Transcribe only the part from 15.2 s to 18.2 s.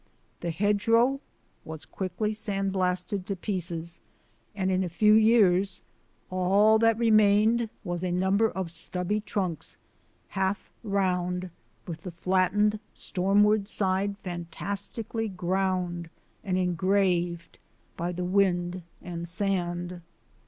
ground and engraved by